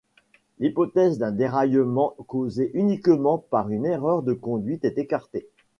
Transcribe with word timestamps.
L'hypothèse 0.57 1.19
d'un 1.19 1.31
déraillement 1.31 2.15
causé 2.25 2.71
uniquement 2.73 3.37
par 3.37 3.69
une 3.69 3.85
erreur 3.85 4.23
de 4.23 4.33
conduite 4.33 4.83
est 4.83 4.97
écartée. 4.97 5.47